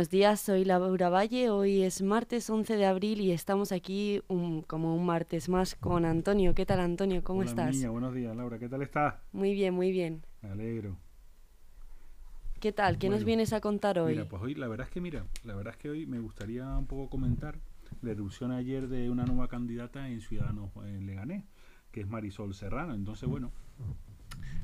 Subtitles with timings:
[0.00, 1.50] Buenos días, soy Laura Valle.
[1.50, 4.22] Hoy es martes 11 de abril y estamos aquí
[4.66, 6.54] como un martes más con Antonio.
[6.54, 7.22] ¿Qué tal, Antonio?
[7.22, 7.76] ¿Cómo Hola, estás?
[7.76, 8.58] Niña, buenos días, Laura.
[8.58, 9.16] ¿Qué tal estás?
[9.32, 10.24] Muy bien, muy bien.
[10.40, 10.96] Me alegro.
[12.60, 12.96] ¿Qué tal?
[12.96, 14.12] ¿Qué nos vienes a contar hoy?
[14.12, 16.66] Mira, pues hoy la verdad es que mira, la verdad es que hoy me gustaría
[16.78, 17.58] un poco comentar
[18.00, 21.44] la erupción ayer de una nueva candidata en Ciudadanos en Leganés,
[21.92, 22.94] que es Marisol Serrano.
[22.94, 23.52] Entonces, bueno,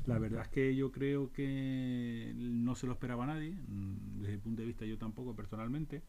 [0.05, 4.39] la verdad es que yo creo que no se lo esperaba nadie, mm, desde el
[4.39, 6.03] punto de vista yo tampoco personalmente,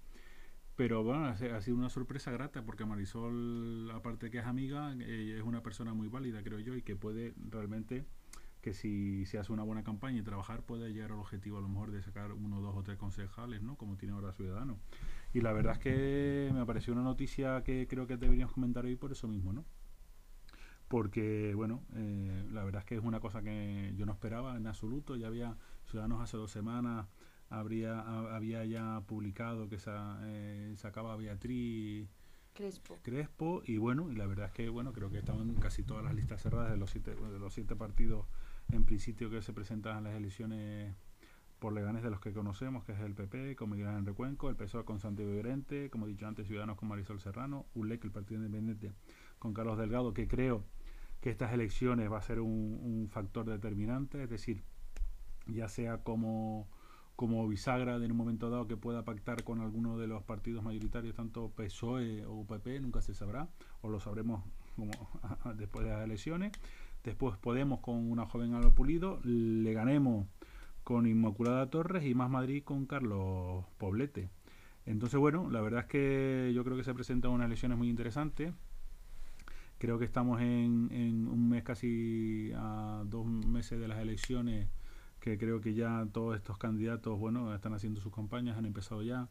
[0.79, 5.61] pero bueno, ha sido una sorpresa grata porque Marisol, aparte que es amiga, es una
[5.61, 8.05] persona muy válida, creo yo, y que puede realmente,
[8.61, 11.69] que si se hace una buena campaña y trabajar, puede llegar al objetivo a lo
[11.69, 13.75] mejor de sacar uno, dos o tres concejales, ¿no?
[13.75, 14.79] Como tiene ahora Ciudadanos.
[15.35, 18.95] Y la verdad es que me pareció una noticia que creo que deberíamos comentar hoy
[18.95, 19.65] por eso mismo, ¿no?
[20.89, 24.67] Porque bueno, eh, la verdad es que es una cosa que yo no esperaba en
[24.67, 25.17] absoluto.
[25.17, 27.07] Ya había Ciudadanos hace dos semanas,
[27.51, 28.01] habría,
[28.35, 32.09] había ya publicado que sa, eh, sacaba Beatriz
[32.55, 32.99] Crespo.
[33.03, 36.15] Crespo y bueno, y la verdad es que bueno, creo que estaban casi todas las
[36.15, 38.27] listas cerradas de los siete, de los siete partidos
[38.73, 40.95] en principio que se presentan en las elecciones
[41.59, 44.57] por Leganes de los que conocemos, que es el PP, con Miguel en Recuenco, el
[44.57, 48.41] PSOE con Santiago Llorente, como he dicho antes, Ciudadanos con Marisol Serrano, ULEC, el Partido
[48.41, 48.93] Independiente,
[49.39, 50.65] con Carlos Delgado, que creo
[51.21, 54.63] que estas elecciones va a ser un, factor determinante, es decir,
[55.47, 56.69] ya sea como,
[57.17, 61.15] como bisagra en un momento dado que pueda pactar con alguno de los partidos mayoritarios,
[61.15, 63.49] tanto PSOE o UPP, nunca se sabrá,
[63.81, 64.45] o lo sabremos
[64.77, 64.93] como
[65.57, 66.53] después de las elecciones.
[67.05, 70.27] Después Podemos con una joven Alba Pulido, le ganemos
[70.85, 74.31] con Inmaculada Torres y Más Madrid con Carlos Poblete.
[74.87, 78.55] Entonces, bueno, la verdad es que yo creo que se presentan unas elecciones muy interesantes.
[79.79, 84.69] Creo que estamos en, un mes casi a dos meses de las elecciones,
[85.21, 89.29] que creo que ya todos estos candidatos, bueno, están haciendo sus campañas, han empezado ya,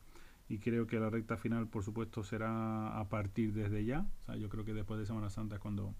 [0.47, 4.07] y creo que la recta final, por supuesto, será a partir desde ya.
[4.21, 5.93] O sea, yo creo que después de Semana Santa es cuando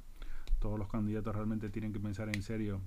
[0.60, 2.80] todos los candidatos realmente tienen que pensar en serio,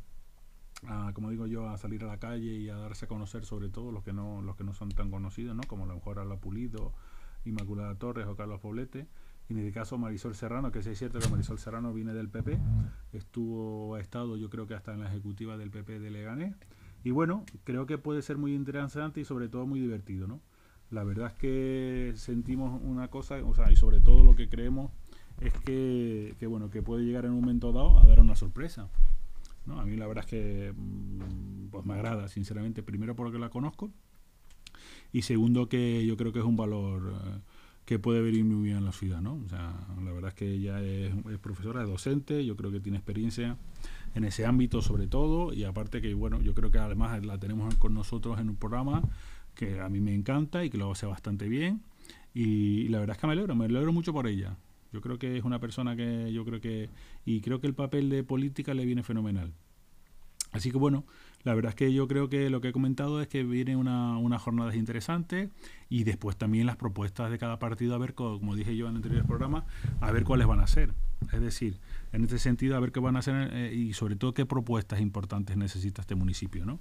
[0.87, 3.69] a, como digo yo, a salir a la calle y a darse a conocer, sobre
[3.69, 5.63] todo los que no, los que no son tan conocidos, ¿no?
[5.65, 6.95] Como a lo mejor Ala Pulido,
[7.45, 9.07] Inmaculada Torres o Carlos Poblete
[9.51, 12.59] en este caso Marisol Serrano, que sí es cierto que Marisol Serrano viene del PP,
[13.13, 16.55] estuvo, ha estado yo creo que hasta en la ejecutiva del PP de Leganés,
[17.03, 20.41] y bueno, creo que puede ser muy interesante y sobre todo muy divertido, ¿no?
[20.91, 24.91] La verdad es que sentimos una cosa, o sea, y sobre todo lo que creemos
[25.41, 28.89] es que, que bueno, que puede llegar en un momento dado a dar una sorpresa.
[29.67, 29.81] ¿no?
[29.81, 33.91] A mí la verdad es que mm, pues me agrada, sinceramente, primero porque la conozco
[35.13, 37.41] y segundo que yo creo que es un valor eh,
[37.91, 39.41] que puede venir muy bien en la ciudad, ¿no?
[39.45, 41.13] O sea, la verdad es que ella es,
[41.43, 43.57] profesora, es docente, yo creo que tiene experiencia
[44.15, 47.75] en ese ámbito sobre todo y aparte que, bueno, yo creo que además la tenemos
[47.79, 49.03] con nosotros en un programa
[49.57, 51.83] que a mí me encanta y que lo hace bastante bien
[52.33, 54.57] y, la verdad es que me alegro, me alegro mucho por ella.
[54.93, 56.91] Yo creo que es una persona que yo creo que
[57.25, 59.53] y creo que el papel de política le viene fenomenal.
[60.53, 61.05] Así que bueno,
[61.43, 64.19] la verdad es que yo creo que lo que he comentado es que viene una,
[64.19, 65.51] una jornada interesante
[65.89, 68.97] y después también las propuestas de cada partido, a ver, como dije yo en el
[68.97, 69.65] anterior programa,
[70.01, 70.93] a ver cuáles van a ser.
[71.33, 71.79] Es decir,
[72.13, 75.01] en este sentido, a ver qué van a hacer eh, y sobre todo qué propuestas
[75.01, 76.81] importantes necesita este municipio, ¿no?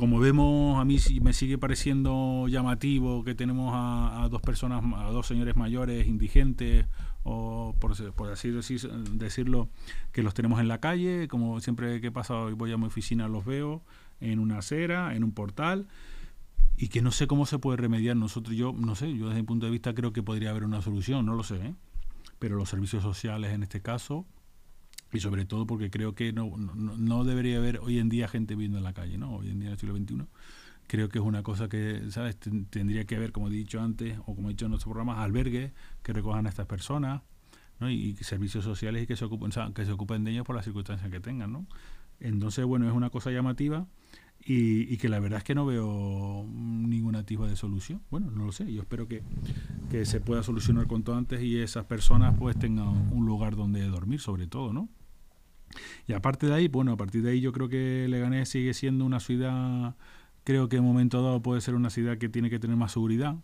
[0.00, 5.26] Como vemos, a mí me sigue pareciendo llamativo que tenemos a, dos personas, a dos
[5.26, 6.86] señores mayores indigentes,
[7.22, 7.92] o por,
[8.32, 9.68] así decirlo,
[10.12, 13.44] que los tenemos en la calle, como siempre que pasa, voy a mi oficina los
[13.44, 13.82] veo,
[14.22, 15.86] en una acera, en un portal,
[16.78, 18.16] y que no sé cómo se puede remediar.
[18.16, 20.80] Nosotros, yo no sé, yo desde mi punto de vista creo que podría haber una
[20.80, 21.74] solución, no lo sé, ¿eh?
[22.38, 24.24] pero los servicios sociales en este caso
[25.12, 28.78] y sobre todo porque creo que no, no, debería haber hoy en día gente viviendo
[28.78, 29.36] en la calle, ¿no?
[29.36, 30.26] Hoy en día en el siglo XXI
[30.90, 32.36] creo que es una cosa que, ¿sabes?
[32.36, 35.70] Tendría que haber, como he dicho antes, o como he dicho en nuestro programa, albergues
[36.02, 37.22] que recojan a estas personas,
[37.78, 37.88] ¿no?
[37.88, 41.08] Y, servicios sociales y que se ocupen, que se ocupen de ellos por las circunstancias
[41.08, 41.66] que tengan, ¿no?
[42.18, 43.86] Entonces, bueno, es una cosa llamativa
[44.44, 48.02] y, que la verdad es que no veo ningún atisbo de solución.
[48.10, 49.22] Bueno, no lo sé, yo espero que,
[49.92, 54.20] que se pueda solucionar cuanto antes y esas personas pues tengan un lugar donde dormir,
[54.20, 54.88] sobre todo, ¿no?
[56.06, 59.04] Y aparte de ahí, bueno, a partir de ahí yo creo que Leganés sigue siendo
[59.04, 59.94] una ciudad,
[60.44, 62.92] creo que en un momento dado puede ser una ciudad que tiene que tener más
[62.92, 63.36] seguridad.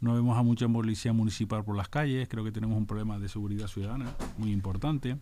[0.00, 3.28] No vemos a mucha policía municipal por las calles, creo que tenemos un problema de
[3.28, 5.16] seguridad ciudadana muy importante.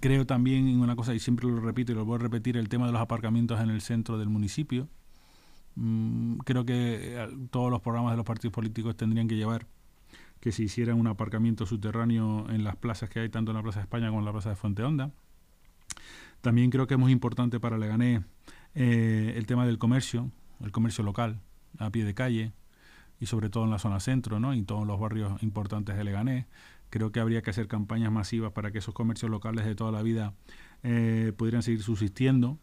[0.00, 2.68] Creo también en una cosa, y siempre lo repito y lo voy a repetir, el
[2.68, 4.88] tema de los aparcamientos en el centro del municipio.
[5.76, 9.66] Mm, creo que eh, todos los programas de los partidos políticos tendrían que llevar
[10.42, 13.78] que se hiciera un aparcamiento subterráneo en las plazas que hay, tanto en la Plaza
[13.78, 15.12] de España como en la Plaza de Fuente Honda.
[16.40, 18.22] También creo que es muy importante para Leganés
[18.74, 21.40] eh, el tema del comercio, el comercio local,
[21.78, 22.52] a pie de calle.
[23.20, 24.52] y sobre todo en la zona centro, ¿no?
[24.52, 26.46] Y todos los barrios importantes de Leganés.
[26.90, 30.02] Creo que habría que hacer campañas masivas para que esos comercios locales de toda la
[30.02, 30.34] vida
[30.82, 32.58] eh, pudieran seguir subsistiendo.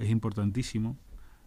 [0.00, 0.96] Es importantísimo.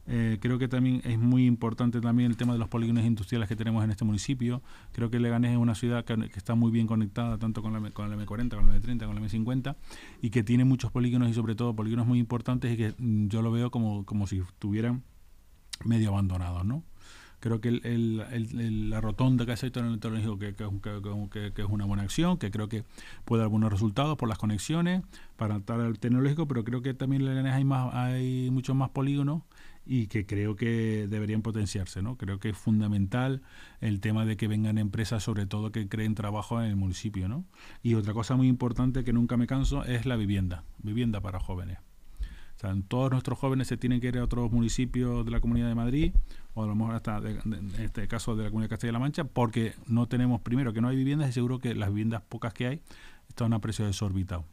[0.06, 3.56] Eh, creo que también es muy importante también el tema de los polígonos industriales que
[3.56, 4.62] tenemos en este municipio.
[4.92, 8.10] Creo que Leganés es una ciudad que, está muy bien conectada tanto con la, con
[8.10, 9.76] la M40, con la M30, con la M50
[10.22, 13.42] y que tiene muchos polígonos y sobre todo polígonos muy importantes y que mm, yo
[13.42, 15.04] lo veo como, como si estuvieran
[15.86, 16.84] medio abandonados, ¿no?
[17.40, 22.04] Creo que el, la rotonda que hace el tecnológico que, que, que, es una buena
[22.04, 22.86] acción, que creo que
[23.26, 25.02] puede dar buenos resultados por las conexiones
[25.36, 29.42] para adaptar al tecnológico, pero creo que también en hay, más, hay muchos más polígonos
[29.86, 32.02] y que creo que deberían potenciarse.
[32.02, 32.18] ¿no?
[32.18, 33.42] Creo que es fundamental
[33.82, 37.28] el tema de que vengan empresas, sobre todo que creen trabajo en el municipio.
[37.28, 37.46] ¿no?
[37.82, 41.80] Y otra cosa muy importante que nunca me canso es la vivienda, vivienda para jóvenes.
[42.88, 46.14] Todos nuestros jóvenes se tienen que ir a otros municipios de la Comunidad de Madrid,
[46.54, 49.74] o a lo mejor hasta en este caso de la Comunidad de Castilla-La Mancha, porque
[49.88, 52.82] no tenemos, primero, que no hay viviendas y seguro que las viviendas pocas que hay
[53.28, 54.46] están a precio desorbitado.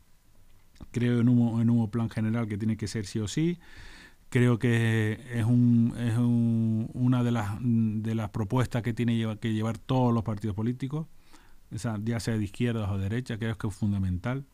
[0.90, 3.60] Creo en un, en un plan general que tiene que ser sí o sí
[4.30, 6.16] creo que es, un, es
[6.94, 11.06] una de las, de las propuestas que tiene que llevar todos los partidos políticos,
[11.70, 14.46] ya sea de izquierda o de derecha, creo que es fundamental.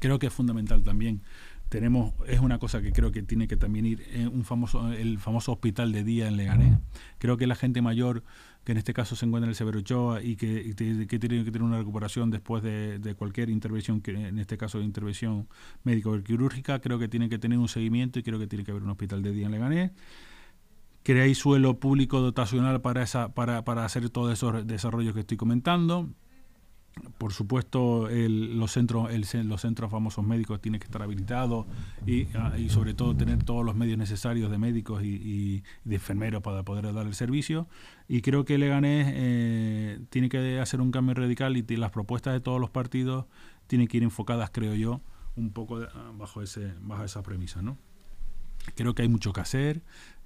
[0.00, 1.22] Creo que es fundamental también
[1.68, 5.18] tenemos es una cosa que creo que tiene que también ir en un famoso el
[5.18, 6.78] famoso hospital de día en Leganés
[7.18, 8.22] creo que la gente mayor
[8.68, 11.62] que en este caso se encuentra en el Severo Ochoa y que, tiene que tener
[11.62, 15.48] una recuperación después de, cualquier intervención que en este caso de intervención
[15.84, 18.72] médico o quirúrgica creo que tiene que tener un seguimiento y creo que tiene que
[18.72, 19.92] haber un hospital de día en Leganés.
[21.02, 25.38] Que hay suelo público dotacional para esa para, para hacer todos esos desarrollos que estoy
[25.38, 26.10] comentando
[27.18, 29.10] por supuesto, los, centros,
[29.44, 31.66] los centros famosos médicos tienen que estar habilitados
[32.34, 36.62] ah, y, sobre todo tener todos los medios necesarios de médicos y, de enfermeros para
[36.62, 37.66] poder dar el servicio.
[38.08, 42.40] Y creo que Leganés eh, tiene que hacer un cambio radical y las propuestas de
[42.40, 43.26] todos los partidos
[43.66, 45.00] tienen que ir enfocadas, creo yo,
[45.36, 47.62] un poco ah, bajo, ese, bajo esa premisa.
[47.62, 47.76] ¿no?
[48.74, 49.82] Creo que hay mucho que hacer,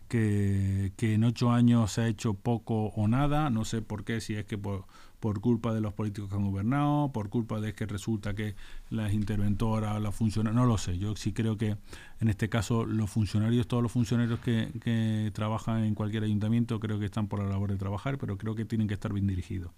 [0.09, 4.21] que, que en ocho años se ha hecho poco o nada, no sé por qué,
[4.21, 4.85] si es que por
[5.23, 8.57] por culpa de los políticos que han gobernado, por culpa de que resulta que
[8.91, 11.77] las interventoras, las funcionarios, no lo sé, yo sí creo que
[12.19, 17.05] en este caso los funcionarios, todos los funcionarios que, trabajan en cualquier ayuntamiento, creo que
[17.05, 19.71] están por la labor de trabajar, pero creo que tienen que estar bien dirigidos.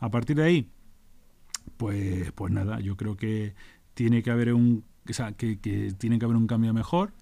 [0.00, 0.68] A partir de ahí,
[1.76, 3.54] pues, pues nada, yo creo que
[3.94, 7.12] tiene que haber un, o sea, que, que tiene que haber un cambio mejor.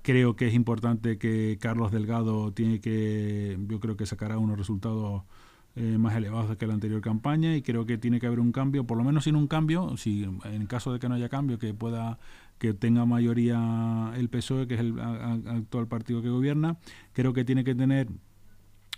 [0.00, 5.24] Creo que es importante que Carlos Delgado tiene que, yo creo que sacará unos resultados
[5.74, 8.84] eh, más elevados que la anterior campaña y creo que tiene que haber un cambio,
[8.84, 11.72] por lo menos sin un cambio, si en caso de que no haya cambio, que
[11.72, 12.18] pueda
[12.58, 16.76] que tenga mayoría el PSOE, que es el actual partido que gobierna,
[17.12, 18.08] creo que tiene que tener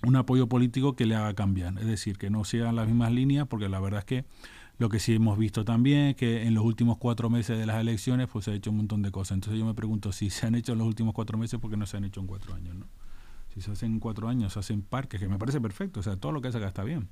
[0.02, 3.46] un apoyo político que le haga cambiar, es decir, que no sean las mismas líneas,
[3.48, 4.24] porque la verdad es que
[4.78, 7.81] lo que sí hemos visto también es que en los últimos cuatro meses de las
[7.81, 9.36] elecciones pues se ha hecho un montón de cosas.
[9.36, 11.76] Entonces yo me pregunto si se han hecho en los últimos cuatro meses, ¿por qué
[11.76, 12.74] no se han hecho en cuatro años?
[12.74, 12.86] ¿no?
[13.55, 16.32] Si se hacen cuatro años, se hacen parques, que me parece perfecto, o sea, todo
[16.32, 17.08] lo que hace acá está bien.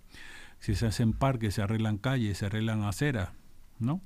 [0.58, 3.30] Si se hacen parques, se arreglan calles, se arreglan aceras,
[3.78, 4.00] ¿no?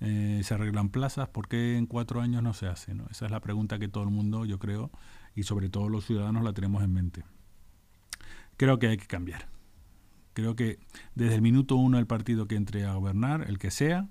[0.00, 2.94] Eh, se arreglan plazas, ¿por qué en cuatro años no se hace?
[2.94, 3.06] ¿no?
[3.10, 4.90] Esa es la pregunta que todo el mundo, yo creo,
[5.34, 7.24] y sobre todo los ciudadanos la tenemos en mente.
[8.56, 9.46] Creo que hay que cambiar.
[10.32, 10.78] Creo que
[11.14, 14.08] desde el minuto uno el partido que entre a gobernar, el que sea,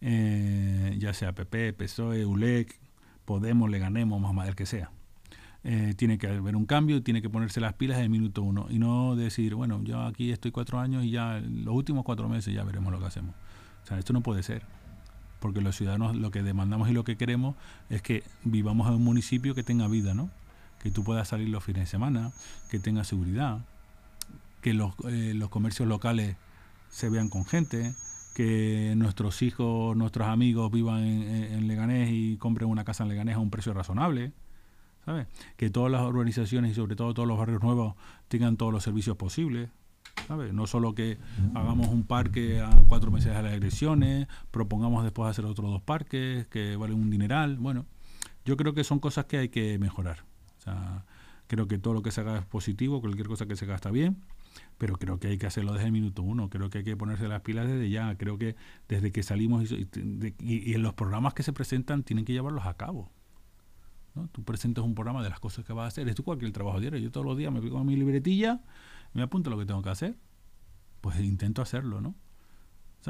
[0.00, 2.80] eh, ya sea PP, PSOE, ULEC,
[3.24, 4.90] Podemos, le ganemos, más el que sea
[5.62, 8.42] eh, tiene que haber un cambio y tiene que ponerse las pilas en el minuto
[8.42, 12.28] uno y no decir, bueno, yo aquí estoy cuatro años y ya los últimos cuatro
[12.30, 13.34] meses ya veremos lo que hacemos.
[13.84, 14.62] O sea, esto no puede ser,
[15.38, 17.56] porque los ciudadanos lo que demandamos y lo que queremos
[17.90, 20.30] es que vivamos en un municipio que tenga vida, ¿no?
[20.82, 22.32] Que tú puedas salir los fines de semana,
[22.70, 23.58] que tenga seguridad,
[24.62, 26.36] que los, eh, los comercios locales
[26.88, 27.94] se vean con gente,
[28.34, 33.36] que nuestros hijos, nuestros amigos vivan en, en Leganés y compren una casa en Leganés
[33.36, 34.32] a un precio razonable
[35.56, 37.94] que todas las organizaciones y sobre todo todos los barrios nuevos
[38.28, 39.70] tengan todos los servicios posibles.
[40.52, 41.18] No solo que
[41.54, 46.46] hagamos un parque a cuatro meses de las elecciones, propongamos después hacer otros dos parques
[46.46, 47.56] que valen un dineral.
[47.56, 47.86] Bueno,
[48.44, 50.24] yo creo que son cosas que hay que mejorar.
[51.46, 53.90] creo que todo lo que se haga es positivo, cualquier cosa que se haga está
[53.90, 54.18] bien,
[54.78, 57.26] pero creo que hay que hacerlo desde el minuto uno, creo que hay que ponerse
[57.26, 58.54] las pilas desde ya, creo que
[58.88, 59.88] desde que salimos y,
[60.38, 63.10] y en los programas que se presentan tienen que llevarlos a cabo.
[64.32, 66.08] Tú presentas un programa de las cosas que vas a hacer.
[66.08, 66.98] Es cualquier trabajo diario.
[66.98, 68.60] Yo todos los días me pico mi libretilla,
[69.12, 70.16] me apunto lo que tengo que hacer.
[71.00, 72.14] Pues intento hacerlo, ¿no?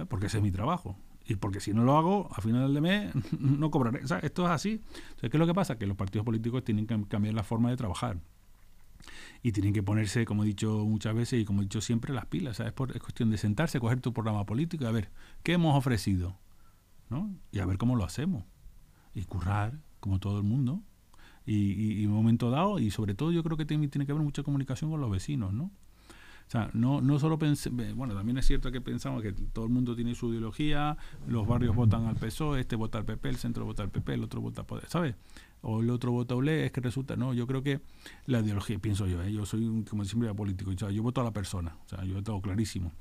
[0.08, 0.96] Porque ese es mi trabajo.
[1.26, 4.00] Y porque si no lo hago, a final de mes no cobraré.
[4.22, 4.80] esto es así.
[5.20, 5.78] ¿qué es lo que pasa?
[5.78, 8.20] Que los partidos políticos tienen que cambiar la forma de trabajar.
[9.42, 12.26] y tienen que ponerse, como he dicho muchas veces y como he dicho siempre, las
[12.26, 12.58] pilas.
[12.58, 12.74] ¿sabes?
[12.94, 15.10] Es cuestión de sentarse, coger tu programa político y a ver,
[15.42, 16.38] ¿qué hemos ofrecido?
[17.10, 17.34] ¿no?
[17.50, 18.44] Y a ver cómo lo hacemos.
[19.14, 20.82] Y currar, como todo el mundo.
[21.52, 24.24] Y, en un momento dado, y sobre todo yo creo que tiene, tiene que haber
[24.24, 25.64] mucha comunicación con los vecinos, ¿no?
[25.64, 27.38] O sea, no, no solo
[27.94, 30.96] bueno, también es cierto que pensamos que todo el mundo tiene su ideología,
[31.28, 34.24] los barrios votan al PSOE, este vota al PP, el centro vota al PP, el
[34.24, 35.14] otro vota al Poder, ¿sabes?
[35.62, 37.80] O el otro vota a ULE, es que resulta, no, yo creo que
[38.26, 39.32] la ideología, pienso yo, ¿eh?
[39.32, 42.92] yo soy como siempre político, yo voto a la persona, o sea, yo todo clarísimo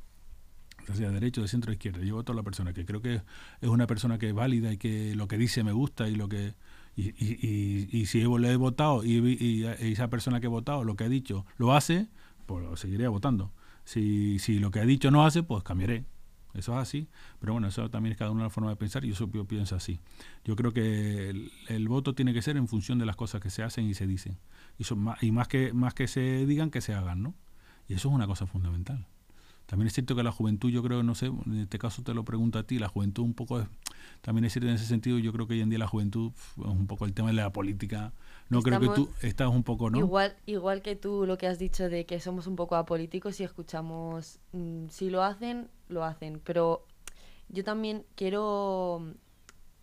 [0.96, 2.04] sea derecho, de centro, izquierda.
[2.04, 3.22] Yo voto a la persona que creo que
[3.62, 6.28] es una persona que es válida y que lo que dice me gusta y lo
[6.28, 6.54] que
[6.96, 11.06] y, y, y, si le he votado y, esa persona que he votado lo que
[11.06, 12.08] ha dicho lo hace,
[12.46, 13.52] pues seguiré votando.
[13.86, 16.06] Si, si lo que ha dicho no hace, pues cambiaré.
[16.54, 17.08] Eso es así.
[17.40, 20.00] Pero bueno, eso también es cada una la forma de pensar y yo, pienso así.
[20.44, 21.30] Yo creo que
[21.68, 24.08] el, voto tiene que ser en función de las cosas que se hacen y se
[24.08, 24.38] dicen.
[24.78, 27.36] Y, son más, y más, que, más que se digan, que se hagan, ¿no?
[27.88, 29.08] Y eso es una cosa fundamental.
[29.70, 32.26] También es cierto que la juventud, yo creo, no sé, en este caso te lo
[32.26, 33.68] pregunto a ti, la juventud un poco es,
[34.22, 36.66] también es cierto en ese sentido, yo creo que hoy en día la juventud es
[36.66, 38.12] un poco el tema de la política.
[38.50, 40.00] No creo que tú estás un poco, ¿no?
[40.00, 43.44] Igual, igual que tú lo que has dicho de que somos un poco apolíticos y
[43.44, 46.84] escuchamos, mm, si lo hacen, lo hacen, pero
[47.48, 49.14] yo también quiero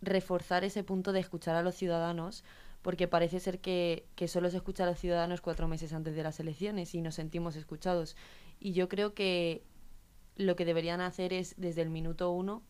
[0.01, 2.43] reforzar ese punto de escuchar a los ciudadanos
[2.81, 6.23] porque parece ser que, que, solo se escucha a los ciudadanos cuatro meses antes de
[6.23, 8.17] las elecciones y nos sentimos escuchados.
[8.59, 9.63] Y yo creo que
[10.37, 12.63] lo que deberían hacer es desde el minuto uno,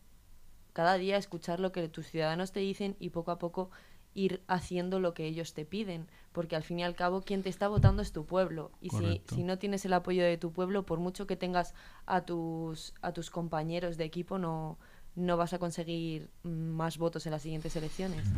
[0.72, 3.70] cada día escuchar lo que tus ciudadanos te dicen y poco a poco
[4.14, 7.48] ir haciendo lo que ellos te piden, porque al fin y al cabo quien te
[7.48, 10.84] está votando es tu pueblo y si, si, no tienes el apoyo de tu pueblo,
[10.84, 11.74] por mucho que tengas
[12.06, 14.78] a tus a tus compañeros de equipo no
[15.14, 18.28] no vas a conseguir más votos en las siguientes elecciones.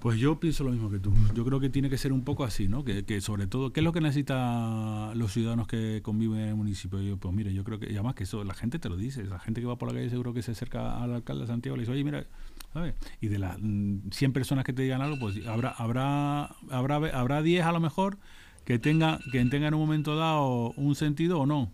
[0.00, 1.12] Pues yo pienso lo mismo que tú.
[1.34, 2.84] Yo creo que tiene que ser un poco así, ¿no?
[2.84, 6.54] Que, que sobre todo, ¿qué es lo que necesitan los ciudadanos que conviven en el
[6.54, 7.00] municipio?
[7.02, 9.24] Yo, pues mire, yo creo que, y además que eso, la gente te lo dice,
[9.24, 11.74] la gente que va por la calle seguro que se acerca al alcalde de Santiago
[11.74, 12.26] y le dice, oye, mira,
[12.72, 12.94] ¿sabes?
[13.20, 17.42] Y de las 100 mm, personas que te digan algo, pues habrá habrá habrá habrá
[17.42, 18.18] 10 a lo mejor
[18.64, 21.72] que tenga que tengan en un momento dado un sentido o no,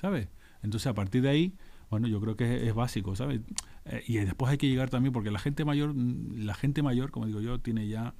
[0.00, 0.28] ¿sabes?
[0.62, 1.54] Entonces a partir de ahí,
[1.94, 3.40] bueno, yo creo que es, básico, ¿sabes?
[3.84, 7.26] Eh, y después hay que llegar también, porque la gente mayor, la gente mayor, como
[7.26, 8.14] digo yo, tiene ya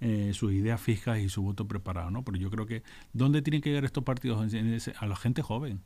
[0.00, 2.24] eh, sus ideas fijas y su voto preparado, ¿no?
[2.24, 4.54] Pero yo creo que, ¿dónde tienen que llegar estos partidos?
[4.98, 5.82] a la gente joven.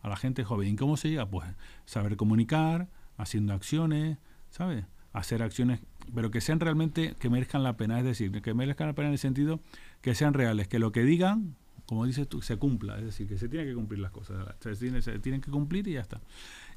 [0.00, 0.72] A la gente joven.
[0.72, 1.28] ¿Y cómo se llega?
[1.28, 1.46] Pues
[1.84, 2.88] saber comunicar,
[3.18, 4.16] haciendo acciones,
[4.48, 4.86] ¿sabes?
[5.12, 5.80] Hacer acciones,
[6.14, 7.98] pero que sean realmente, que merezcan la pena.
[7.98, 9.60] Es decir, que merezcan la pena en el sentido
[10.00, 11.54] que sean reales, que lo que digan,
[11.88, 12.98] como dices tú, se cumpla.
[12.98, 14.36] Es decir, que se tienen que cumplir las cosas.
[14.60, 16.20] Se, se tienen que cumplir y ya está.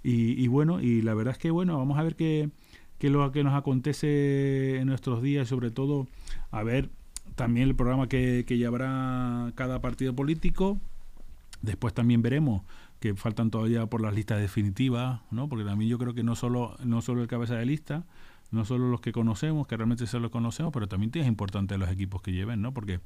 [0.04, 2.50] Y, bueno, y la verdad es que bueno, vamos a ver qué,
[2.98, 6.08] qué lo que nos acontece en nuestros días, sobre todo
[6.50, 6.90] a ver
[7.36, 10.80] también el programa que, que llevará cada partido político.
[11.62, 12.64] Después también veremos
[13.02, 15.50] que faltan todavía por las listas definitivas, ¿no?
[15.50, 18.06] Porque también yo creo que no solo, no solo el cabeza de lista,
[18.50, 21.90] no solo los que conocemos, que realmente se los conocemos, pero también es importante los
[21.90, 22.74] equipos que lleven, ¿no?
[22.74, 23.02] Porque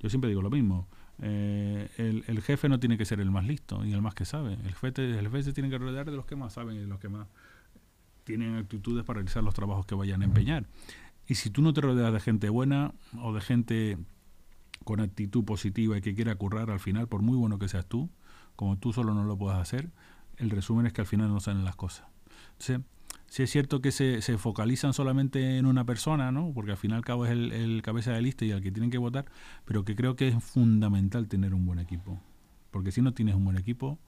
[0.00, 0.88] yo siempre digo lo mismo,
[1.22, 4.54] eh, el, jefe no tiene que ser el más listo y el más que sabe.
[4.54, 6.86] El jefe, el jefe se tiene que rodear de los que más saben y de
[6.86, 7.28] los que más
[8.24, 10.66] tienen actitudes para realizar los trabajos que vayan a empeñar.
[11.26, 13.98] Y si tú no te rodeas de gente buena o de gente
[14.84, 18.08] con actitud positiva y que quiera currar al final, por muy bueno que seas tú,
[18.56, 19.90] como tú solo no lo puedas hacer,
[20.38, 22.06] el resumen es que al final no salen las cosas.
[22.52, 22.80] Entonces,
[23.30, 26.50] si es cierto que se, se, focalizan solamente en una persona, ¿no?
[26.52, 28.98] porque al final al cabo es el, cabeza de lista y al que tienen que
[28.98, 29.24] votar,
[29.64, 32.20] pero que creo que es fundamental tener un buen equipo.
[32.72, 34.00] Porque si no tienes un buen equipo,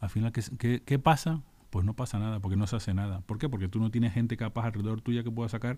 [0.00, 1.42] al final, ¿qué, qué, pasa?
[1.68, 3.20] Pues no pasa nada, porque no se hace nada.
[3.20, 3.50] ¿Por qué?
[3.50, 5.76] Porque tú no tienes gente capaz alrededor tuya que pueda sacar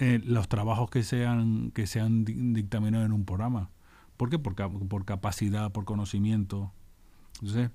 [0.00, 3.70] eh, los trabajos que sean, que sean dictaminados en un programa.
[4.16, 4.38] ¿Por qué?
[4.40, 4.56] Por,
[4.88, 6.72] por capacidad, por conocimiento.
[7.34, 7.70] Entonces,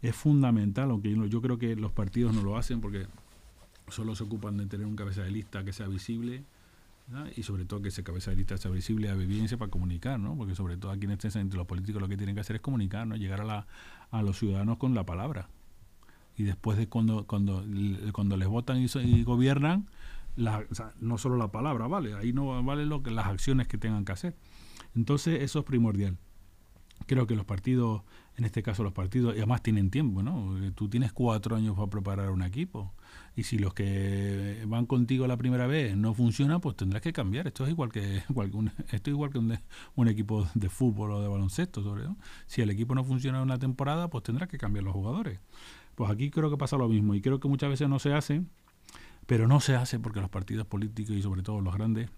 [0.00, 3.06] es fundamental, aunque yo, yo creo que los partidos no lo hacen porque
[3.90, 6.44] solo se ocupan de tener un cabeza de lista que sea visible
[7.36, 10.36] y sobre todo que ese cabeza de lista sea visible a evidencia para comunicar, ¿no?
[10.36, 12.62] porque sobre todo aquí en este centro los políticos lo que tienen que hacer es
[12.62, 13.16] comunicar, ¿no?
[13.16, 13.66] llegar a, la,
[14.10, 15.48] a los ciudadanos con la palabra.
[16.36, 17.64] Y después de cuando, cuando,
[18.12, 19.88] cuando les votan y, gobiernan,
[20.36, 20.64] la,
[21.00, 24.12] no solo la palabra vale, ahí no vale lo que las acciones que tengan que
[24.12, 24.34] hacer.
[24.94, 26.16] Entonces eso es primordial.
[27.08, 28.02] Creo que los partidos,
[28.36, 30.54] en este caso los partidos, y además tienen tiempo, ¿no?
[30.76, 32.92] Tú tienes cuatro años para preparar un equipo
[33.34, 37.46] y si los que van contigo la primera vez no funcionan, pues tendrás que cambiar.
[37.46, 38.22] Esto es igual que
[38.52, 42.16] un, esto es igual que un, equipo de fútbol o de baloncesto, sobre todo.
[42.46, 45.40] Si el equipo no funciona en una temporada, pues tendrás que cambiar los jugadores.
[45.94, 48.42] Pues aquí creo que pasa lo mismo y creo que muchas veces no se hace,
[49.26, 52.10] pero no se hace porque los partidos políticos y sobre todo los grandes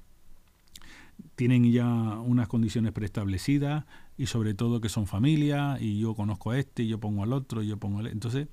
[1.37, 3.85] tienen ya unas condiciones preestablecidas
[4.17, 7.33] y sobre todo que son familia y yo conozco a este y yo pongo al
[7.33, 8.09] otro y yo pongo al...
[8.09, 8.13] E-.
[8.13, 8.49] Entonces,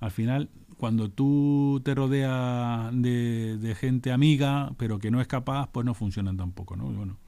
[0.00, 5.84] al final, cuando tú te rodeas de, gente amiga, pero que no es capaz, pues
[5.84, 6.84] no funcionan tampoco, ¿no?
[6.86, 7.18] bueno,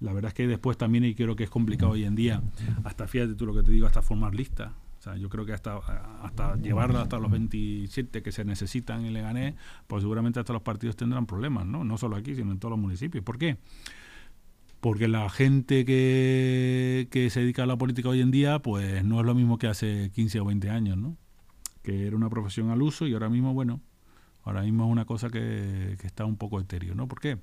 [0.00, 2.42] la verdad es que después también y creo que es complicado hoy en día,
[2.84, 4.72] hasta fíjate tú lo que te digo, hasta formar listas.
[4.98, 5.78] O sea, yo creo que hasta,
[6.22, 9.56] hasta llevarla hasta los 27 que se necesitan en Leganés,
[9.88, 11.82] pues seguramente hasta los partidos tendrán problemas, ¿no?
[11.82, 13.24] No solo aquí, sino en todos los municipios.
[13.24, 13.58] ¿Por qué?
[14.82, 19.20] Porque la gente que, que se dedica a la política hoy en día, pues no
[19.20, 21.16] es lo mismo que hace 15 o 20 años, ¿no?
[21.84, 23.80] Que era una profesión al uso y ahora mismo, bueno,
[24.42, 27.06] ahora mismo es una cosa que, que está un poco etéreo, ¿no?
[27.06, 27.38] ¿Por qué?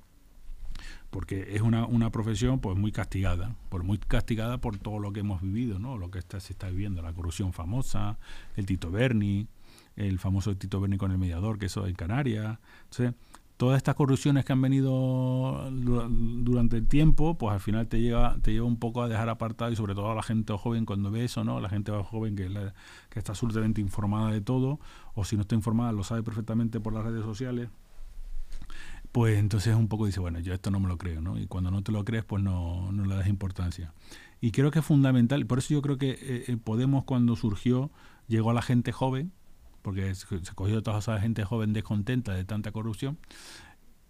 [1.10, 5.20] porque es una, una profesión pues muy castigada, por muy castigada por todo lo que
[5.20, 5.98] hemos vivido, ¿no?
[5.98, 8.18] Lo que está, se está viviendo, la corrupción famosa,
[8.56, 9.48] el Tito Berni,
[9.96, 12.58] el famoso Tito Berni con el mediador, que eso en Canarias.
[12.84, 13.14] Entonces,
[13.60, 18.54] todas estas corrupciones que han venido durante el tiempo, pues al final te lleva, te
[18.54, 21.24] lleva un poco a dejar apartado y sobre todo a la gente joven cuando ve
[21.24, 21.60] eso, ¿no?
[21.60, 22.48] La gente joven que,
[23.10, 24.80] que está absolutamente informada de todo,
[25.14, 27.68] o si no está informada lo sabe perfectamente por las redes sociales
[29.12, 31.38] pues entonces un poco dice, bueno, yo esto no me lo creo, ¿no?
[31.38, 33.92] Y cuando no te lo crees, pues no, no le das importancia.
[34.40, 37.90] Y creo que es fundamental, por eso yo creo que eh, eh, Podemos cuando surgió
[38.26, 39.32] llegó a la gente joven,
[39.82, 43.18] porque se, cogió toda esa gente joven descontenta de tanta corrupción,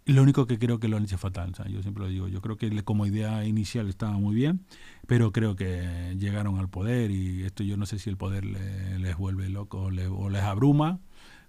[0.07, 2.57] lo único que creo que lo han hecho fatal, yo siempre lo digo, yo creo
[2.57, 4.65] que como idea inicial estaba muy bien,
[5.07, 9.17] pero creo que llegaron al poder y esto yo no sé si el poder les
[9.17, 11.01] vuelve loco o les abruma,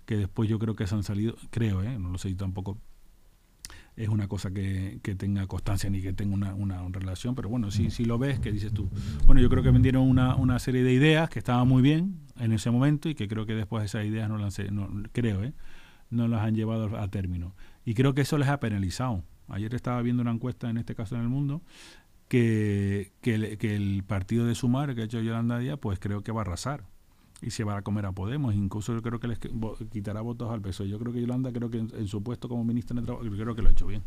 [0.06, 1.98] que después yo creo que se han salido, creo, ¿eh?
[1.98, 2.78] no lo sé tampoco,
[4.02, 7.92] es una cosa que, tenga constancia ni que tenga una, una, relación, pero bueno, si,
[7.92, 8.90] si lo ves, ¿qué dices tú?
[9.26, 12.52] Bueno, yo creo que vendieron una, una serie de ideas que estaban muy bien en
[12.52, 15.54] ese momento y que creo que después esas ideas no las, no, creo, ¿eh?
[16.10, 17.56] no las han llevado a término.
[17.86, 19.24] Y creo que eso les ha penalizado.
[19.48, 21.62] Ayer estaba viendo una encuesta, en este caso en el mundo,
[22.28, 26.24] que, que, el, que el partido de Sumar, que ha hecho Yolanda Díaz, pues creo
[26.24, 26.86] que va a arrasar
[27.42, 28.54] y se va a comer a Podemos.
[28.54, 29.40] Incluso yo creo que les
[29.92, 30.90] quitará votos al PSOE.
[30.90, 33.62] Yo creo que Yolanda, creo que en, su puesto como ministra de Trabajo, creo que
[33.62, 34.04] lo ha hecho bien.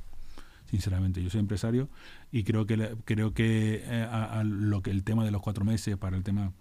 [0.66, 1.88] Sinceramente, yo soy empresario
[2.32, 5.96] y creo que creo que eh, a, lo que el tema de los cuatro meses
[5.96, 6.52] para el tema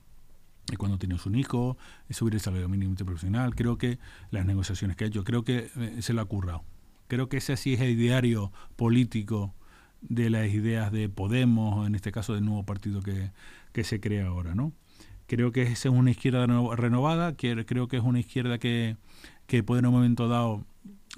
[0.68, 1.78] de cuando tienes un hijo,
[2.10, 4.00] subir el salario mínimo profesional, creo que
[4.32, 6.64] las negociaciones que ha hecho, creo que eh, se lo ha currado.
[7.08, 9.54] Creo que ese sí es el diario político
[10.02, 13.32] de las ideas de Podemos, en este caso del nuevo partido que,
[13.72, 14.74] que se crea ahora, ¿no?
[15.34, 18.98] Creo que es una izquierda renovada, creo que es una izquierda que,
[19.48, 20.64] que puede en un momento dado,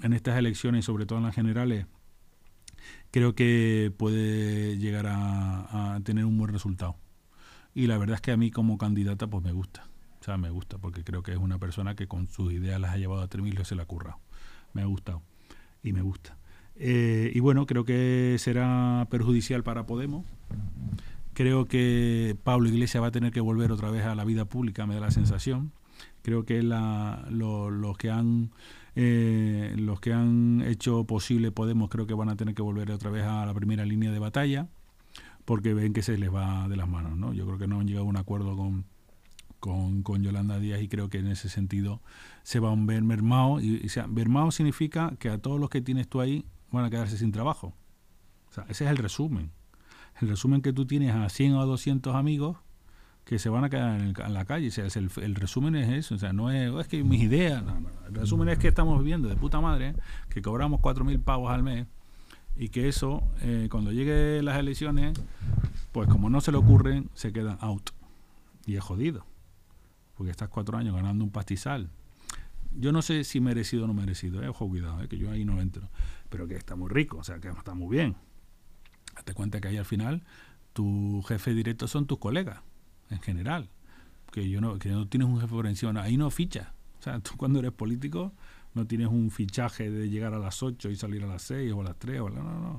[0.02, 1.84] en estas elecciones, sobre todo en las generales,
[3.10, 6.96] creo que puede llegar a, tener un buen resultado.
[7.74, 9.86] Y la verdad es que a mí como candidata pues me gusta.
[10.22, 12.92] O sea, me gusta porque creo que es una persona que con sus ideas las
[12.92, 14.18] ha llevado a término y se la ha currado.
[14.72, 15.20] Me ha gustado
[15.82, 16.38] y me gusta.
[16.76, 20.24] Eh, y bueno, creo que será perjudicial para Podemos
[21.36, 24.86] Creo que Pablo Iglesias va a tener que volver otra vez a la vida pública,
[24.86, 25.70] me da la sensación.
[26.22, 28.52] Creo que la, los que han
[28.94, 33.10] eh, los que han hecho posible Podemos creo que van a tener que volver otra
[33.10, 34.68] vez a la primera línea de batalla
[35.44, 37.18] porque ven que se les va de las manos.
[37.18, 37.34] ¿no?
[37.34, 38.86] Yo creo que no han llegado a un acuerdo con,
[40.02, 42.00] con, Yolanda Díaz y creo que en ese sentido
[42.44, 43.60] se van a ver mermado.
[43.60, 43.90] Y, y
[44.52, 47.74] significa que a todos los que tienes tú ahí van a quedarse sin trabajo.
[48.48, 49.50] O sea, ese es el resumen
[50.20, 52.56] el resumen que tú tienes a 100 o 200 amigos
[53.24, 54.68] que se van a quedar en, la calle.
[54.68, 56.14] O sea, el, resumen es eso.
[56.14, 57.62] O sea, no es, es que mis ideas.
[58.08, 59.94] El resumen es que estamos viviendo de puta madre,
[60.28, 61.86] que cobramos 4.000 pavos al mes
[62.56, 65.18] y que eso, eh, cuando lleguen las elecciones,
[65.92, 67.90] pues como no se le ocurren, se quedan out.
[68.64, 69.26] Y es jodido.
[70.16, 71.90] Porque estás cuatro años ganando un pastizal.
[72.78, 75.44] Yo no sé si merecido o no merecido, eh, ojo, cuidado, eh, que yo ahí
[75.44, 75.88] no entro.
[76.30, 78.16] Pero que está muy rico, o sea, que está muy bien.
[79.26, 80.22] Date cuenta que ahí al final
[80.72, 82.60] tu jefe directo son tus colegas,
[83.10, 83.68] en general.
[84.30, 86.68] Que, yo no, que no tienes un jefe por encima, ahí no fichas.
[87.00, 88.32] O sea, tú cuando eres político
[88.74, 91.80] no tienes un fichaje de llegar a las 8 y salir a las 6 o
[91.80, 92.20] a las 3.
[92.20, 92.70] O no, no, no.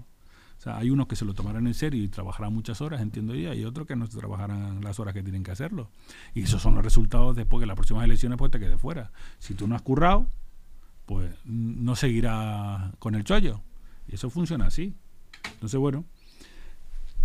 [0.57, 3.35] O sea, hay unos que se lo tomarán en serio y trabajarán muchas horas, entiendo
[3.35, 5.91] yo, y otros que no trabajarán las horas que tienen que hacerlo.
[6.33, 9.11] Y esos son los resultados después que las próximas elecciones pues te quedes fuera.
[9.37, 10.27] Si tú no has currado,
[11.05, 13.61] pues no seguirás con el chollo.
[14.07, 14.95] Y eso funciona así.
[15.53, 16.05] Entonces, bueno,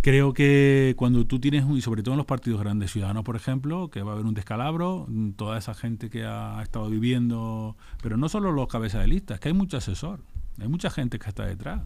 [0.03, 3.87] Creo que cuando tú tienes, y sobre todo en los partidos grandes, Ciudadanos, por ejemplo,
[3.89, 8.17] que va a haber un descalabro, mm, toda esa gente que ha estado viviendo, pero
[8.17, 10.19] no solo los cabezas de lista, es que hay mucho asesor,
[10.59, 11.83] hay mucha gente que está detrás.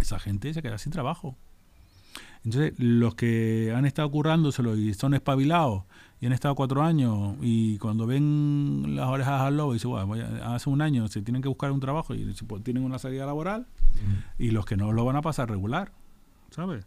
[0.00, 1.36] Esa gente se queda sin trabajo.
[2.42, 5.82] Entonces, los que han estado currándoselo y son espabilados
[6.22, 10.24] y han estado cuatro años y cuando ven las orejas al lobo y dicen, bueno,
[10.42, 13.66] hace un año se tienen que buscar un trabajo y tienen una salida laboral
[14.38, 15.92] y los que no lo van a pasar regular
[16.50, 16.86] ¿sabes?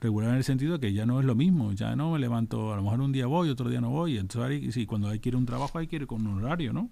[0.00, 2.76] Regular en el sentido que ya no es lo mismo, ya no me levanto, a
[2.76, 5.38] lo mejor un día voy, otro día no voy, entonces cuando hay que ir a
[5.38, 6.90] un trabajo hay que ir con un horario, ¿no?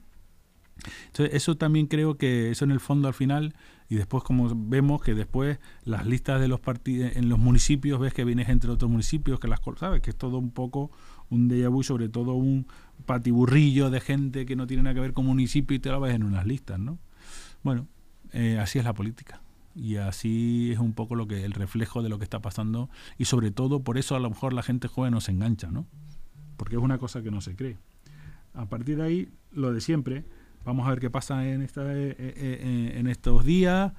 [1.06, 3.54] Entonces, eso también creo que eso en el fondo al final,
[3.88, 8.14] y después como vemos que después las listas de los partidos en los municipios, ves
[8.14, 10.90] que viene gente de otros municipios, que las sabes, que es todo un poco
[11.30, 12.66] un déjà vu, sobre todo un
[13.06, 16.14] patiburrillo de gente que no tiene nada que ver con municipio y te lo ves
[16.14, 16.98] en unas listas, ¿no?
[17.62, 17.86] Bueno,
[18.32, 19.40] eh, así es la política.
[19.78, 23.26] Y así es un poco lo que el reflejo de lo que está pasando y
[23.26, 25.86] sobre todo por eso a lo mejor la gente joven no se engancha, ¿no?
[26.56, 27.78] Porque es una cosa que no se cree.
[28.54, 30.24] A partir de ahí, lo de siempre,
[30.68, 33.92] Vamos a ver qué pasa en, esta, eh, eh, eh, en estos días.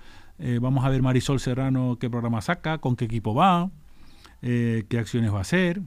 [0.62, 3.72] vamos a ver Marisol Serrano qué programa saca, con qué equipo va,
[4.42, 5.82] qué acciones va a hacer.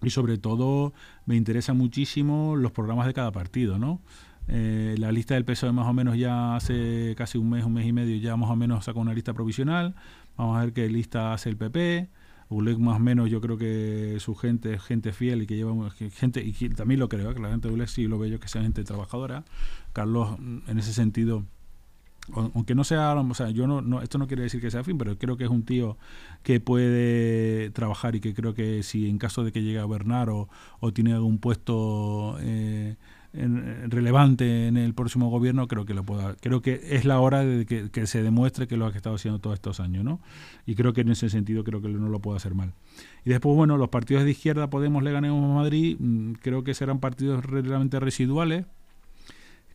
[0.00, 0.92] Y sobre todo
[1.26, 4.00] me interesa muchísimo los programas de cada partido, ¿no?
[4.48, 7.92] La lista del PSOE más o menos ya hace casi un mes, un mes y
[7.92, 9.94] medio ya más o menos sacó una lista provisional.
[10.36, 12.08] Vamos a ver qué lista hace el PP.
[12.50, 15.90] ULEC más o menos yo creo que su gente es gente fiel y que lleva
[15.90, 18.48] gente, y también lo creo, que la gente de ULEC sí lo veo yo que
[18.48, 19.44] sea gente trabajadora.
[19.92, 21.44] Carlos, en ese sentido,
[22.32, 24.96] aunque no sea, o sea, yo no, no, esto no quiere decir que sea fin,
[24.96, 25.98] pero creo que es un tío
[26.42, 30.30] que puede trabajar y que creo que si en caso de que llegue a gobernar
[30.30, 30.48] o,
[30.80, 32.96] o tiene algún puesto eh,
[33.32, 37.66] relevante en el próximo gobierno, creo que lo pueda, creo que es la hora de
[37.66, 40.20] que, se demuestre que lo ha estado haciendo todos estos años, ¿no?
[40.66, 42.72] Y creo que en ese sentido creo que no lo puede hacer mal.
[43.24, 47.00] Y después, bueno, los partidos de izquierda, Podemos, le ganemos Madrid, mm, creo que serán
[47.00, 48.64] partidos relativamente residuales.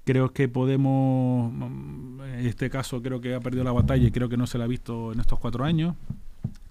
[0.04, 4.30] Creo que Podemos, mm, en este caso, creo que ha perdido la batalla y creo
[4.30, 5.96] que no se la ha visto en estos cuatro años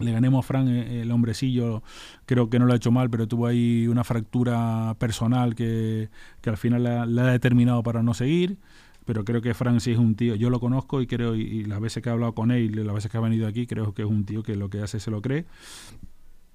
[0.02, 1.82] le ganemos a Fran, eh, el hombrecillo,
[2.26, 6.08] creo que no lo ha hecho mal, pero tuvo ahí una fractura personal que,
[6.44, 8.58] al final la, ha determinado para no seguir.
[9.04, 11.80] Pero creo que Fran sí es un tío, yo lo conozco y creo, y, las
[11.80, 14.02] veces que he hablado con él, y las veces que ha venido aquí, creo que
[14.02, 15.44] es un tío que lo que hace se lo cree,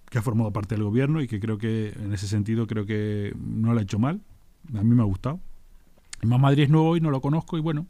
[0.10, 3.36] que ha formado parte del gobierno y que creo que en ese sentido creo que
[3.38, 4.22] no lo ha hecho mal.
[4.74, 5.42] A mí me ha gustado.
[6.22, 7.86] Y más Madrid es nuevo y no lo conozco y bueno,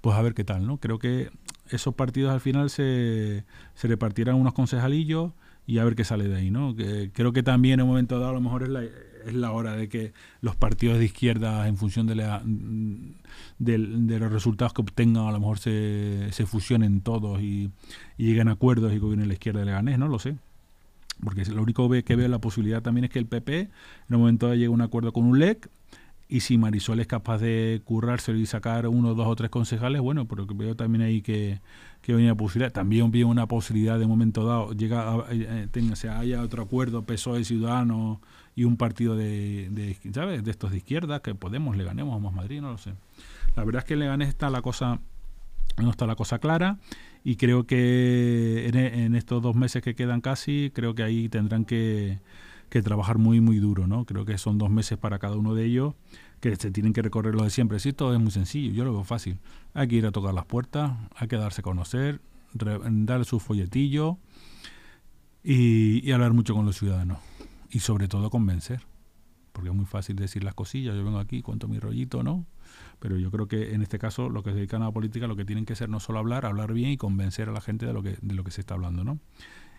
[0.00, 0.78] pues a ver qué tal, ¿no?
[0.78, 1.30] Creo que
[1.70, 5.32] esos partidos al final se, se repartirán unos concejalillos
[5.66, 6.74] y a ver qué sale de ahí, ¿no?
[6.74, 9.52] Que, creo que también en un momento dado a lo mejor es la, es la
[9.52, 12.42] hora de que los partidos de izquierda, en función de, la,
[13.58, 17.70] de, los resultados que obtengan, a lo mejor se, se fusionen todos y,
[18.16, 20.36] lleguen a acuerdos y gobierne la izquierda de Leganés, no lo sé.
[21.22, 23.70] Porque lo único que veo la posibilidad también es que el PP en
[24.10, 25.70] un momento dado llegue a un acuerdo con un LEC
[26.28, 30.26] y si Marisol es capaz de currárselo y sacar uno, dos o tres concejales, bueno,
[30.26, 31.60] pero veo también ahí que,
[32.00, 32.72] que hay una posibilidad.
[32.72, 37.44] También veo una posibilidad de momento dado, llega eh, tenga, sea, haya otro acuerdo PSOE,
[37.44, 38.18] Ciudadanos
[38.56, 40.42] y un partido de, de, ¿sabes?
[40.42, 42.94] de estos de izquierda, que Podemos, le ganemos a Más Madrid, no lo sé.
[43.54, 45.00] La verdad es que le gané está la cosa,
[45.76, 46.78] no está la cosa clara
[47.22, 51.66] y creo que en, en estos dos meses que quedan casi, creo que ahí tendrán
[51.66, 52.18] que
[52.74, 54.04] que trabajar muy, muy duro, ¿no?
[54.04, 55.94] Creo que son dos meses para cada uno de ellos
[56.40, 57.78] que se tienen que recorrer lo de siempre.
[57.78, 59.38] Sí, todo es muy sencillo, yo lo veo fácil.
[59.74, 62.20] Hay que ir a tocar las puertas, hay que darse a conocer,
[62.52, 64.18] dar su folletillo
[65.44, 67.18] y, hablar mucho con los ciudadanos.
[67.70, 68.80] Y sobre todo convencer,
[69.52, 72.44] porque es muy fácil decir las cosillas, yo vengo aquí, cuento mi rollito, ¿no?
[72.98, 75.36] Pero yo creo que en este caso lo que se dedican a la política lo
[75.36, 77.92] que tienen que ser no solo hablar, hablar bien y convencer a la gente de
[77.92, 79.20] lo que, de lo que se está hablando, ¿no?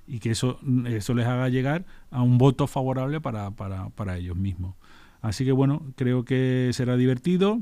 [0.08, 4.36] Y que eso, eso les haga llegar a un voto favorable para, para, para ellos
[4.36, 4.76] mismos.
[5.22, 7.60] Así que bueno, creo que será divertido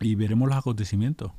[0.00, 1.32] y veremos los acontecimientos.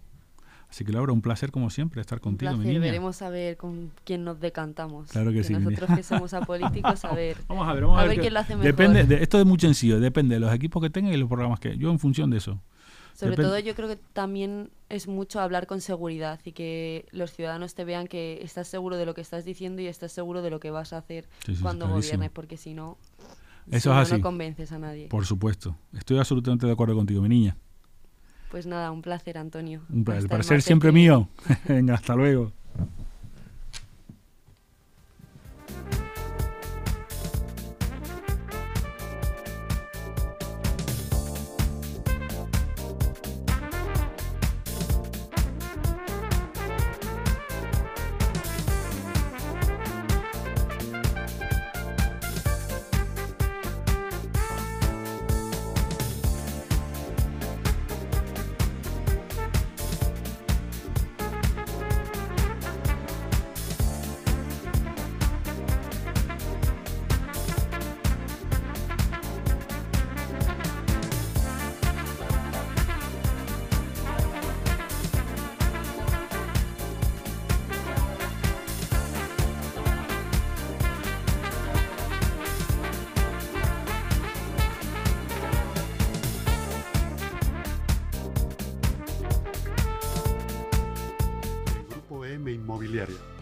[0.70, 2.52] Así que Laura, un placer como siempre estar contigo.
[2.52, 5.10] Un placer, veremos a ver con quién nos decantamos.
[5.10, 5.54] Claro que, sí.
[5.54, 7.38] Nosotros que somos apolíticos, a ver.
[7.48, 8.66] vamos a ver, vamos a, ver, quién lo hace mejor.
[8.66, 11.60] Depende, de, esto es muy sencillo, depende de los equipos que tengan y los programas
[11.60, 11.76] que.
[11.78, 12.62] Yo en función de eso.
[13.20, 17.76] Sobre todo yo creo que también es mucho hablar con seguridad y que los ciudadanos
[17.76, 20.62] te vean que estás seguro de lo que estás diciendo y estás seguro de lo
[20.62, 21.28] que vas a hacer
[21.62, 22.98] cuando gobiernes, porque si no,
[23.70, 25.08] Eso no convences a nadie.
[25.10, 25.76] Por supuesto.
[25.94, 27.58] Estoy absolutamente de acuerdo contigo, mi niña.
[28.52, 29.82] Pues nada, un placer, Antonio.
[29.90, 30.30] Un placer.
[30.30, 31.28] Para ser siempre mío.
[31.68, 32.54] Venga, hasta luego.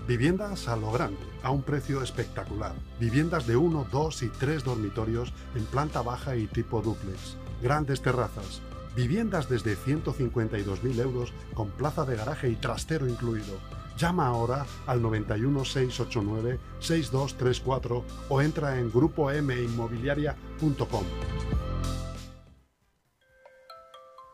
[0.08, 2.74] Viviendas a lo grande, a un precio espectacular.
[3.00, 7.38] Viviendas de 1, 2 y 3 dormitorios en planta baja y tipo duplex.
[7.62, 8.64] Grandes terrazas.
[8.96, 13.60] Viviendas desde 152.000 euros con plaza de garaje y trastero incluido.
[13.98, 21.04] Llama ahora al 91 689 6234 o entra en grupominmobiliaria.com.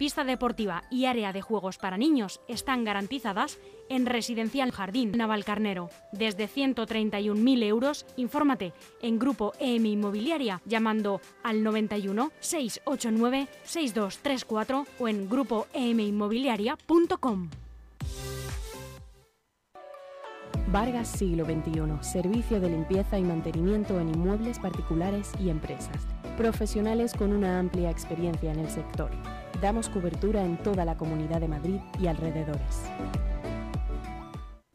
[0.00, 3.58] pista deportiva y área de juegos para niños están garantizadas
[3.90, 5.90] en Residencial Jardín Navalcarnero.
[6.10, 15.28] Desde 131.000 euros, infórmate en Grupo EM Inmobiliaria llamando al 91 689 6234 o en
[15.28, 17.50] grupoeminmobiliaria.com.
[20.68, 26.06] Vargas Siglo XXI, servicio de limpieza y mantenimiento en inmuebles particulares y empresas.
[26.38, 29.10] Profesionales con una amplia experiencia en el sector
[29.60, 32.82] Damos cobertura en toda la Comunidad de Madrid y alrededores.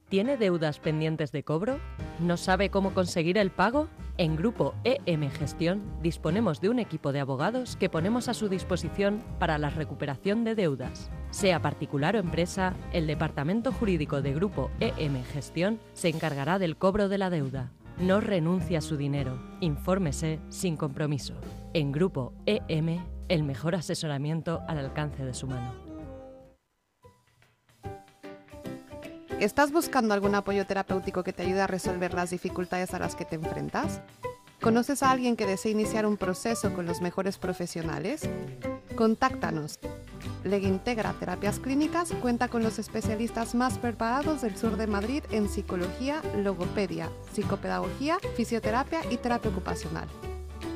[0.09, 1.79] ¿Tiene deudas pendientes de cobro?
[2.19, 3.87] ¿No sabe cómo conseguir el pago?
[4.17, 9.23] En Grupo EM Gestión disponemos de un equipo de abogados que ponemos a su disposición
[9.39, 11.09] para la recuperación de deudas.
[11.31, 17.09] Sea particular o empresa, el Departamento Jurídico de Grupo EM Gestión se encargará del cobro
[17.09, 17.71] de la deuda.
[17.97, 19.39] No renuncie a su dinero.
[19.61, 21.33] Infórmese sin compromiso.
[21.73, 25.73] En Grupo EM el mejor asesoramiento al alcance de su mano.
[29.39, 33.25] ¿Estás buscando algún apoyo terapéutico que te ayude a resolver las dificultades a las que
[33.25, 34.01] te enfrentas?
[34.61, 38.29] ¿Conoces a alguien que desee iniciar un proceso con los mejores profesionales?
[38.95, 39.79] Contáctanos.
[40.45, 46.21] Integra Terapias Clínicas cuenta con los especialistas más preparados del sur de Madrid en psicología,
[46.37, 50.07] logopedia, psicopedagogía, fisioterapia y terapia ocupacional.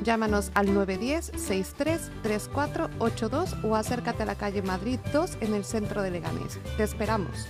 [0.03, 6.57] Llámanos al 910-633482 o acércate a la calle Madrid 2 en el centro de Leganés.
[6.77, 7.45] Te esperamos.